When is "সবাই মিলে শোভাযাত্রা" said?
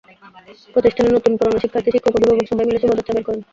2.49-3.15